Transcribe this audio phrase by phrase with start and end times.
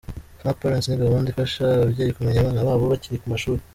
[0.39, 3.61] Smart Parents ni gahunda ifasha ababyeyi kumenya abana babo bari ku mashuri.